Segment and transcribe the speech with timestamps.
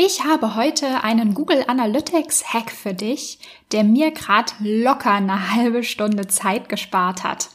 [0.00, 3.40] Ich habe heute einen Google Analytics Hack für dich,
[3.72, 7.48] der mir gerade locker eine halbe Stunde Zeit gespart hat.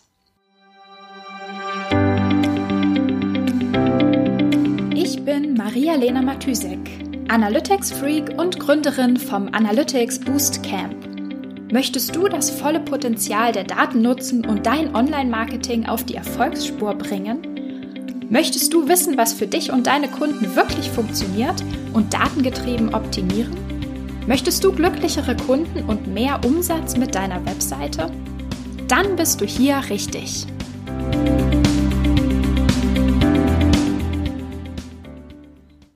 [4.94, 6.80] Ich bin Maria-Lena Matysek,
[7.30, 10.98] Analytics Freak und Gründerin vom Analytics Boost Camp.
[11.72, 18.28] Möchtest du das volle Potenzial der Daten nutzen und dein Online-Marketing auf die Erfolgsspur bringen?
[18.30, 21.64] Möchtest du wissen, was für dich und deine Kunden wirklich funktioniert
[21.94, 23.56] und datengetrieben optimieren?
[24.28, 28.12] Möchtest du glücklichere Kunden und mehr Umsatz mit deiner Webseite?
[28.88, 30.46] Dann bist du hier richtig.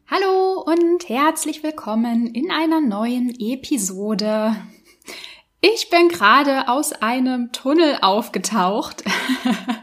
[0.10, 4.56] Hallo und herzlich willkommen in einer neuen Episode.
[5.62, 9.04] Ich bin gerade aus einem Tunnel aufgetaucht.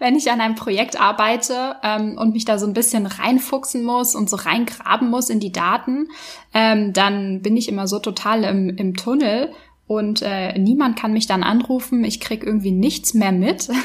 [0.00, 4.16] wenn ich an einem Projekt arbeite ähm, und mich da so ein bisschen reinfuchsen muss
[4.16, 6.08] und so reingraben muss in die Daten,
[6.52, 9.52] ähm, dann bin ich immer so total im, im Tunnel
[9.86, 12.02] und äh, niemand kann mich dann anrufen.
[12.04, 13.68] Ich krieg irgendwie nichts mehr mit.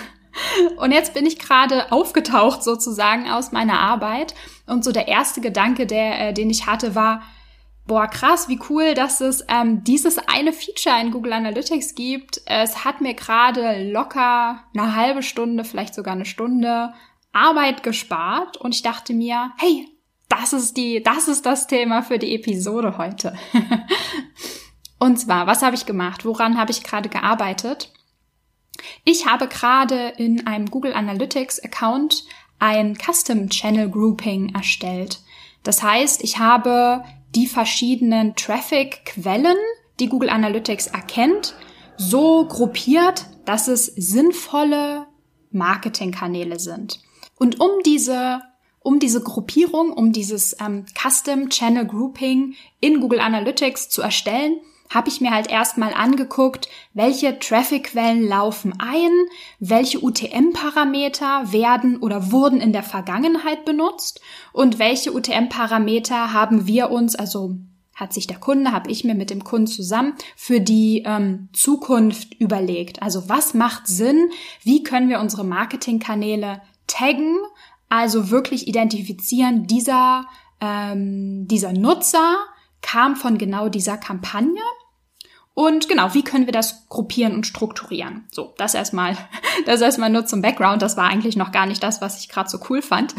[0.75, 4.35] Und jetzt bin ich gerade aufgetaucht sozusagen aus meiner Arbeit
[4.67, 7.21] und so der erste Gedanke, der, äh, den ich hatte, war,
[7.87, 12.41] boah, krass, wie cool, dass es ähm, dieses eine Feature in Google Analytics gibt.
[12.45, 16.93] Es hat mir gerade locker eine halbe Stunde, vielleicht sogar eine Stunde
[17.31, 19.87] Arbeit gespart und ich dachte mir, hey,
[20.29, 23.37] das ist die, das ist das Thema für die Episode heute.
[24.99, 26.25] und zwar, was habe ich gemacht?
[26.25, 27.91] Woran habe ich gerade gearbeitet?
[29.03, 32.25] Ich habe gerade in einem Google Analytics Account
[32.59, 35.19] ein Custom Channel Grouping erstellt.
[35.63, 37.03] Das heißt, ich habe
[37.35, 39.57] die verschiedenen Traffic-Quellen,
[39.99, 41.55] die Google Analytics erkennt,
[41.97, 45.05] so gruppiert, dass es sinnvolle
[45.51, 46.99] Marketingkanäle sind.
[47.37, 48.41] Und um diese
[48.81, 55.09] um diese Gruppierung, um dieses ähm, Custom Channel Grouping in Google Analytics zu erstellen, habe
[55.09, 59.11] ich mir halt erstmal angeguckt, welche Traffic-Quellen laufen ein,
[59.59, 64.21] welche UTM-Parameter werden oder wurden in der Vergangenheit benutzt
[64.53, 67.55] und welche UTM-Parameter haben wir uns, also
[67.95, 72.33] hat sich der Kunde, habe ich mir mit dem Kunden zusammen für die ähm, Zukunft
[72.35, 73.01] überlegt.
[73.01, 74.29] Also was macht Sinn?
[74.63, 77.37] Wie können wir unsere Marketingkanäle taggen?
[77.87, 80.25] Also wirklich identifizieren, dieser,
[80.59, 82.35] ähm, dieser Nutzer
[82.85, 84.61] kam von genau dieser Kampagne.
[85.55, 88.27] Und genau, wie können wir das gruppieren und strukturieren?
[88.31, 89.17] So, das erstmal,
[89.65, 90.81] das erstmal nur zum Background.
[90.81, 93.15] Das war eigentlich noch gar nicht das, was ich gerade so cool fand.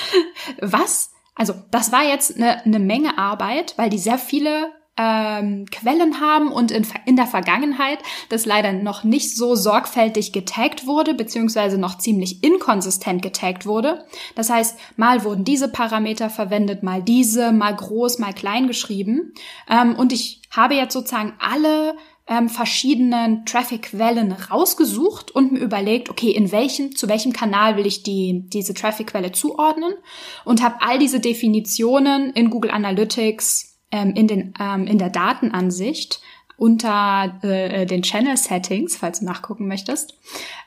[0.60, 1.12] Was?
[1.34, 6.52] Also, das war jetzt eine, eine Menge Arbeit, weil die sehr viele ähm, Quellen haben
[6.52, 7.98] und in, in der Vergangenheit
[8.28, 14.04] das leider noch nicht so sorgfältig getaggt wurde, beziehungsweise noch ziemlich inkonsistent getaggt wurde.
[14.34, 19.32] Das heißt, mal wurden diese Parameter verwendet, mal diese, mal groß, mal klein geschrieben.
[19.68, 21.96] Ähm, und ich habe jetzt sozusagen alle
[22.28, 28.02] ähm, verschiedenen Traffic-Quellen rausgesucht und mir überlegt, okay, in welchen, zu welchem Kanal will ich
[28.02, 29.94] die, diese Traffic-Quelle zuordnen
[30.44, 36.20] und habe all diese Definitionen in Google Analytics ähm, in, den, ähm, in der Datenansicht
[36.56, 40.14] unter äh, den Channel Settings, falls du nachgucken möchtest,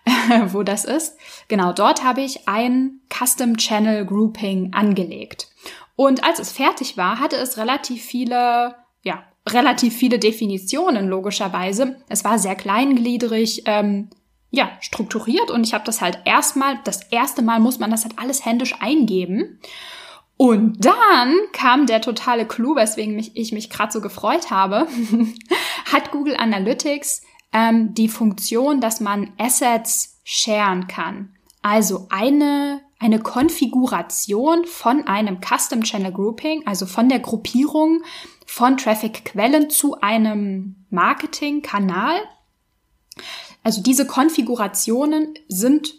[0.48, 1.18] wo das ist.
[1.48, 5.48] Genau, dort habe ich ein Custom Channel Grouping angelegt.
[5.96, 11.96] Und als es fertig war, hatte es relativ viele, ja, relativ viele Definitionen, logischerweise.
[12.10, 14.10] Es war sehr kleingliedrig, ähm,
[14.52, 18.18] ja, strukturiert und ich habe das halt erstmal, das erste Mal muss man das halt
[18.18, 19.60] alles händisch eingeben.
[20.38, 24.88] Und dann kam der totale Clou, weswegen mich, ich mich gerade so gefreut habe,
[25.86, 27.22] hat Google Analytics
[27.54, 31.36] ähm, die Funktion, dass man Assets sharen kann.
[31.62, 38.04] Also eine, eine Konfiguration von einem Custom Channel Grouping, also von der Gruppierung
[38.46, 42.18] von Traffic-Quellen zu einem Marketing-Kanal.
[43.64, 45.96] Also diese Konfigurationen sind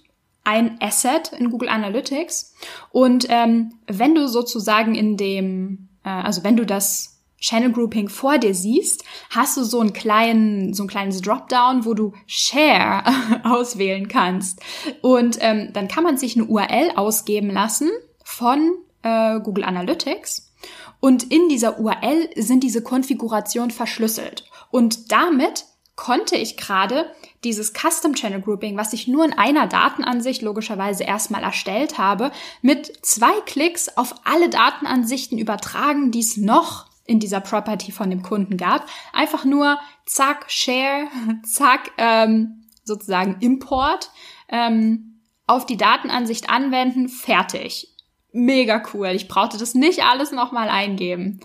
[0.46, 2.54] ein Asset in Google Analytics.
[2.90, 8.38] Und ähm, wenn du sozusagen in dem, äh, also wenn du das Channel Grouping vor
[8.38, 13.02] dir siehst, hast du so einen kleinen, so ein kleines Dropdown, wo du Share
[13.44, 14.60] auswählen kannst.
[15.02, 17.90] Und ähm, dann kann man sich eine URL ausgeben lassen
[18.24, 20.52] von äh, Google Analytics.
[21.00, 24.44] Und in dieser URL sind diese Konfigurationen verschlüsselt.
[24.70, 25.66] Und damit
[25.96, 27.10] konnte ich gerade
[27.44, 32.92] dieses Custom Channel Grouping, was ich nur in einer Datenansicht logischerweise erstmal erstellt habe, mit
[33.04, 38.56] zwei Klicks auf alle Datenansichten übertragen, die es noch in dieser Property von dem Kunden
[38.56, 38.86] gab.
[39.12, 41.08] Einfach nur zack, Share,
[41.44, 44.10] zack, ähm, sozusagen Import,
[44.48, 47.94] ähm, auf die Datenansicht anwenden, fertig.
[48.32, 49.08] Mega cool.
[49.08, 51.40] Ich brauchte das nicht alles nochmal eingeben.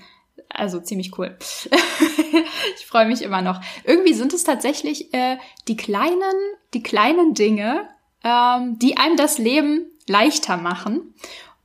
[0.49, 1.37] Also ziemlich cool.
[2.77, 3.61] ich freue mich immer noch.
[3.83, 6.35] Irgendwie sind es tatsächlich äh, die kleinen,
[6.73, 7.89] die kleinen Dinge,
[8.23, 11.13] ähm, die einem das Leben leichter machen.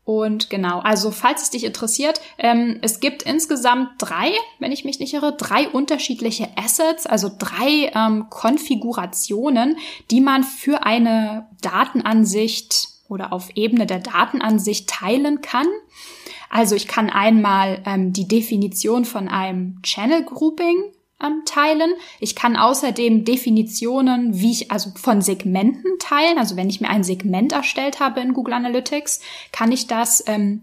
[0.06, 4.30] Und genau, also falls es dich interessiert, ähm, es gibt insgesamt drei,
[4.60, 9.76] wenn ich mich nicht irre, drei unterschiedliche Assets, also drei ähm, Konfigurationen,
[10.12, 15.66] die man für eine Datenansicht oder auf Ebene der Datenansicht teilen kann.
[16.56, 20.84] Also ich kann einmal ähm, die Definition von einem Channel Grouping
[21.22, 21.92] ähm, teilen.
[22.18, 26.38] Ich kann außerdem Definitionen, wie ich also von Segmenten teilen.
[26.38, 29.20] Also wenn ich mir ein Segment erstellt habe in Google Analytics,
[29.52, 30.62] kann ich das ähm,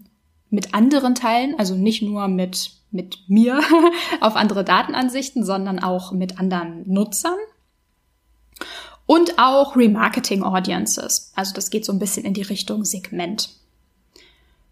[0.50, 1.54] mit anderen teilen.
[1.60, 3.60] Also nicht nur mit mit mir
[4.20, 7.38] auf andere Datenansichten, sondern auch mit anderen Nutzern.
[9.06, 11.30] Und auch Remarketing Audiences.
[11.36, 13.50] Also das geht so ein bisschen in die Richtung Segment.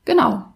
[0.05, 0.52] Genau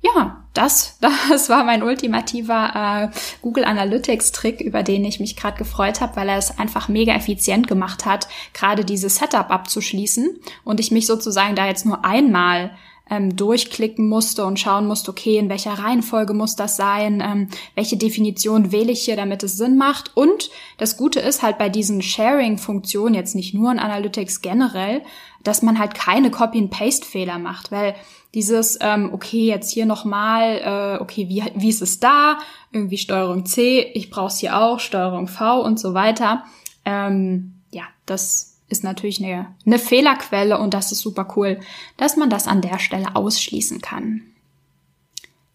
[0.00, 0.98] ja, das,
[1.28, 6.16] das war mein ultimativer äh, Google Analytics Trick, über den ich mich gerade gefreut habe,
[6.16, 10.38] weil er es einfach mega effizient gemacht hat, gerade dieses Setup abzuschließen.
[10.64, 12.72] Und ich mich sozusagen da jetzt nur einmal
[13.10, 17.96] ähm, durchklicken musste und schauen musste, okay, in welcher Reihenfolge muss das sein, ähm, welche
[17.96, 20.16] Definition wähle ich hier, damit es Sinn macht.
[20.16, 25.02] Und das Gute ist halt bei diesen Sharing-Funktionen, jetzt nicht nur in Analytics generell,
[25.42, 27.94] dass man halt keine Copy-and-Paste-Fehler macht, weil
[28.34, 32.38] dieses, ähm, okay, jetzt hier nochmal, äh, okay, wie, wie ist es da?
[32.72, 36.44] Irgendwie Steuerung C, ich brauche es hier auch, Steuerung V und so weiter.
[36.84, 41.60] Ähm, ja, das ist natürlich eine, eine Fehlerquelle und das ist super cool,
[41.96, 44.22] dass man das an der Stelle ausschließen kann.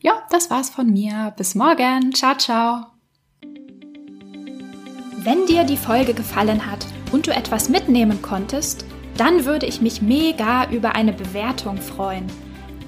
[0.01, 1.33] Ja, das war's von mir.
[1.37, 2.13] Bis morgen.
[2.13, 2.87] Ciao, ciao.
[5.17, 8.85] Wenn dir die Folge gefallen hat und du etwas mitnehmen konntest,
[9.15, 12.27] dann würde ich mich mega über eine Bewertung freuen.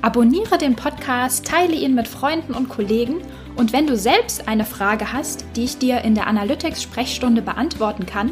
[0.01, 3.21] Abonniere den Podcast, teile ihn mit Freunden und Kollegen
[3.56, 8.31] und wenn du selbst eine Frage hast, die ich dir in der Analytics-Sprechstunde beantworten kann,